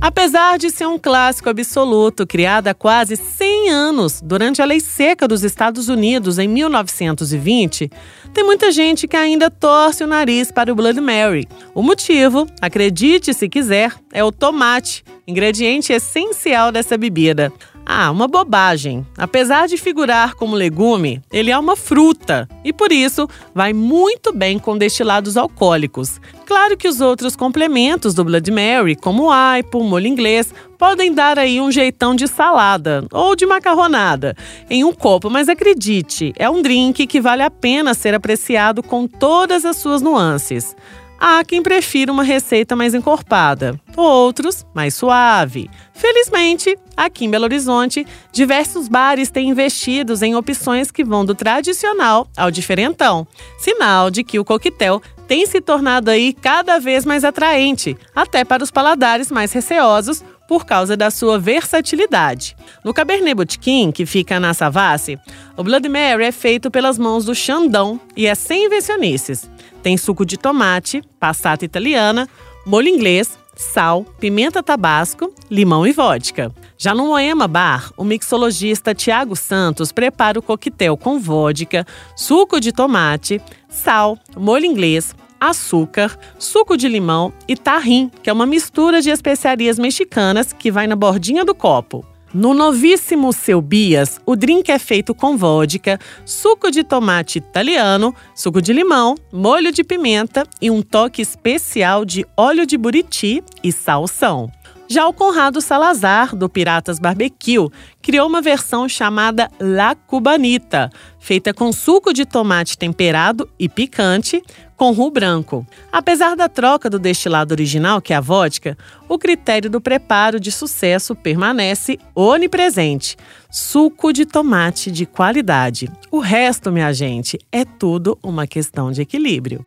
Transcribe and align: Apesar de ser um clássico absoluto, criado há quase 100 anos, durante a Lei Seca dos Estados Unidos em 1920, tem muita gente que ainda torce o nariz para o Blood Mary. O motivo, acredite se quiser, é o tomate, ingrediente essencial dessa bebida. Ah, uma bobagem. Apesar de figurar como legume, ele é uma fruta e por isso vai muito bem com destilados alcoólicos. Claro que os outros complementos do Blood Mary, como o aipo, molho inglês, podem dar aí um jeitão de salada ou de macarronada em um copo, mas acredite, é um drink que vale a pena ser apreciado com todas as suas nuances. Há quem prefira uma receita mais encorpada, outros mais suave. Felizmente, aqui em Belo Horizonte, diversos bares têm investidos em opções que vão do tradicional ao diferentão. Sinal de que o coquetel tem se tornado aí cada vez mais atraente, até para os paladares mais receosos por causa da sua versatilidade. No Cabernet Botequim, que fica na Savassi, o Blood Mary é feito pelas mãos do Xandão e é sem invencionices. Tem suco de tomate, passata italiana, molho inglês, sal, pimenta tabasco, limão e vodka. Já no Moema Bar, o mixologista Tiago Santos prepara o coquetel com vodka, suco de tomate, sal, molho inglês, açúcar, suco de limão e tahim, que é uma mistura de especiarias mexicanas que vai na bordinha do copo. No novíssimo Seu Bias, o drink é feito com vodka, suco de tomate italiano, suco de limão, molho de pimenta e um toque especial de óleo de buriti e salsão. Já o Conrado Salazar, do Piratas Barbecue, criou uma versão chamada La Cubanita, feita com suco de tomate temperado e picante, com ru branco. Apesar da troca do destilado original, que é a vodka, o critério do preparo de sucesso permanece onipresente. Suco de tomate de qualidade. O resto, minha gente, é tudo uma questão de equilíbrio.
Apesar 0.00 0.58
de 0.58 0.70
ser 0.70 0.86
um 0.86 0.96
clássico 0.96 1.50
absoluto, 1.50 2.24
criado 2.24 2.68
há 2.68 2.74
quase 2.74 3.16
100 3.16 3.70
anos, 3.70 4.20
durante 4.22 4.62
a 4.62 4.64
Lei 4.64 4.78
Seca 4.78 5.26
dos 5.26 5.42
Estados 5.42 5.88
Unidos 5.88 6.38
em 6.38 6.46
1920, 6.46 7.90
tem 8.32 8.44
muita 8.44 8.70
gente 8.70 9.08
que 9.08 9.16
ainda 9.16 9.50
torce 9.50 10.04
o 10.04 10.06
nariz 10.06 10.52
para 10.52 10.70
o 10.70 10.74
Blood 10.74 11.00
Mary. 11.00 11.48
O 11.74 11.82
motivo, 11.82 12.46
acredite 12.60 13.34
se 13.34 13.48
quiser, 13.48 13.92
é 14.12 14.22
o 14.22 14.30
tomate, 14.30 15.02
ingrediente 15.26 15.92
essencial 15.92 16.70
dessa 16.70 16.96
bebida. 16.96 17.52
Ah, 17.90 18.10
uma 18.10 18.28
bobagem. 18.28 19.06
Apesar 19.16 19.66
de 19.66 19.78
figurar 19.78 20.34
como 20.34 20.54
legume, 20.54 21.22
ele 21.32 21.50
é 21.50 21.58
uma 21.58 21.74
fruta 21.74 22.46
e 22.62 22.70
por 22.70 22.92
isso 22.92 23.26
vai 23.54 23.72
muito 23.72 24.30
bem 24.30 24.58
com 24.58 24.76
destilados 24.76 25.38
alcoólicos. 25.38 26.20
Claro 26.44 26.76
que 26.76 26.86
os 26.86 27.00
outros 27.00 27.34
complementos 27.34 28.12
do 28.12 28.22
Blood 28.22 28.50
Mary, 28.50 28.94
como 28.94 29.24
o 29.24 29.30
aipo, 29.30 29.82
molho 29.82 30.06
inglês, 30.06 30.52
podem 30.76 31.14
dar 31.14 31.38
aí 31.38 31.62
um 31.62 31.72
jeitão 31.72 32.14
de 32.14 32.28
salada 32.28 33.06
ou 33.10 33.34
de 33.34 33.46
macarronada 33.46 34.36
em 34.68 34.84
um 34.84 34.92
copo, 34.92 35.30
mas 35.30 35.48
acredite, 35.48 36.34
é 36.36 36.48
um 36.50 36.60
drink 36.60 37.06
que 37.06 37.22
vale 37.22 37.42
a 37.42 37.50
pena 37.50 37.94
ser 37.94 38.14
apreciado 38.14 38.82
com 38.82 39.06
todas 39.06 39.64
as 39.64 39.78
suas 39.78 40.02
nuances. 40.02 40.76
Há 41.18 41.42
quem 41.42 41.62
prefira 41.62 42.12
uma 42.12 42.22
receita 42.22 42.76
mais 42.76 42.94
encorpada, 42.94 43.80
outros 44.02 44.66
mais 44.74 44.94
suave. 44.94 45.70
Felizmente, 45.92 46.76
aqui 46.96 47.24
em 47.24 47.30
Belo 47.30 47.44
Horizonte, 47.44 48.06
diversos 48.32 48.88
bares 48.88 49.30
têm 49.30 49.48
investidos 49.48 50.22
em 50.22 50.34
opções 50.34 50.90
que 50.90 51.04
vão 51.04 51.24
do 51.24 51.34
tradicional 51.34 52.28
ao 52.36 52.50
diferentão. 52.50 53.26
Sinal 53.58 54.10
de 54.10 54.22
que 54.22 54.38
o 54.38 54.44
coquetel 54.44 55.02
tem 55.26 55.44
se 55.46 55.60
tornado 55.60 56.10
aí 56.10 56.32
cada 56.32 56.78
vez 56.78 57.04
mais 57.04 57.24
atraente, 57.24 57.96
até 58.14 58.44
para 58.44 58.64
os 58.64 58.70
paladares 58.70 59.30
mais 59.30 59.52
receosos 59.52 60.24
por 60.48 60.64
causa 60.64 60.96
da 60.96 61.10
sua 61.10 61.38
versatilidade. 61.38 62.56
No 62.82 62.94
Cabernet 62.94 63.34
Botequim, 63.34 63.92
que 63.92 64.06
fica 64.06 64.40
na 64.40 64.54
Savassi, 64.54 65.18
o 65.56 65.62
Blood 65.62 65.86
Mary 65.88 66.24
é 66.24 66.32
feito 66.32 66.70
pelas 66.70 66.98
mãos 66.98 67.26
do 67.26 67.34
Xandão 67.34 68.00
e 68.16 68.26
é 68.26 68.34
sem 68.34 68.64
invencionices. 68.64 69.48
Tem 69.82 69.98
suco 69.98 70.24
de 70.24 70.38
tomate, 70.38 71.02
passata 71.20 71.66
italiana, 71.66 72.26
molho 72.64 72.88
inglês, 72.88 73.38
sal, 73.58 74.06
pimenta 74.20 74.62
tabasco, 74.62 75.34
limão 75.50 75.84
e 75.84 75.92
vodka. 75.92 76.54
Já 76.78 76.94
no 76.94 77.08
Moema 77.08 77.48
Bar, 77.48 77.92
o 77.96 78.04
mixologista 78.04 78.94
Tiago 78.94 79.34
Santos 79.34 79.90
prepara 79.90 80.38
o 80.38 80.42
coquetel 80.42 80.96
com 80.96 81.18
vodka, 81.18 81.84
suco 82.14 82.60
de 82.60 82.70
tomate, 82.70 83.42
sal, 83.68 84.16
molho 84.36 84.64
inglês, 84.64 85.12
açúcar, 85.40 86.16
suco 86.38 86.76
de 86.76 86.88
limão 86.88 87.32
e 87.48 87.56
tahim, 87.56 88.10
que 88.22 88.30
é 88.30 88.32
uma 88.32 88.46
mistura 88.46 89.02
de 89.02 89.10
especiarias 89.10 89.76
mexicanas 89.76 90.52
que 90.52 90.70
vai 90.70 90.86
na 90.86 90.94
bordinha 90.94 91.44
do 91.44 91.54
copo. 91.54 92.06
No 92.32 92.52
novíssimo 92.52 93.32
Seu 93.32 93.62
Bias, 93.62 94.20
o 94.26 94.36
drink 94.36 94.70
é 94.70 94.78
feito 94.78 95.14
com 95.14 95.36
vodka, 95.36 95.98
suco 96.26 96.70
de 96.70 96.84
tomate 96.84 97.38
italiano, 97.38 98.14
suco 98.34 98.60
de 98.60 98.72
limão, 98.72 99.14
molho 99.32 99.72
de 99.72 99.82
pimenta 99.82 100.44
e 100.60 100.70
um 100.70 100.82
toque 100.82 101.22
especial 101.22 102.04
de 102.04 102.26
óleo 102.36 102.66
de 102.66 102.76
buriti 102.76 103.42
e 103.64 103.72
salsão. 103.72 104.52
Já 104.90 105.06
o 105.06 105.12
Conrado 105.12 105.60
Salazar, 105.60 106.34
do 106.34 106.48
Piratas 106.48 106.98
Barbecue, 106.98 107.68
criou 108.00 108.26
uma 108.26 108.40
versão 108.40 108.88
chamada 108.88 109.50
La 109.60 109.94
Cubanita, 109.94 110.90
feita 111.20 111.52
com 111.52 111.70
suco 111.72 112.10
de 112.10 112.24
tomate 112.24 112.78
temperado 112.78 113.46
e 113.58 113.68
picante, 113.68 114.42
com 114.78 114.92
ru 114.92 115.10
branco. 115.10 115.66
Apesar 115.92 116.34
da 116.34 116.48
troca 116.48 116.88
do 116.88 116.98
destilado 116.98 117.52
original, 117.52 118.00
que 118.00 118.14
é 118.14 118.16
a 118.16 118.20
vodka, 118.20 118.78
o 119.06 119.18
critério 119.18 119.68
do 119.68 119.78
preparo 119.78 120.40
de 120.40 120.50
sucesso 120.50 121.14
permanece 121.14 121.98
onipresente. 122.14 123.14
Suco 123.50 124.10
de 124.10 124.24
tomate 124.24 124.90
de 124.90 125.04
qualidade. 125.04 125.90
O 126.10 126.18
resto, 126.18 126.72
minha 126.72 126.94
gente, 126.94 127.38
é 127.52 127.62
tudo 127.62 128.18
uma 128.22 128.46
questão 128.46 128.90
de 128.90 129.02
equilíbrio. 129.02 129.66